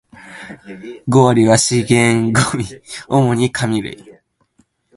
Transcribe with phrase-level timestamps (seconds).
[1.07, 2.65] 五割は資源ゴミ、
[3.07, 4.03] 主に紙類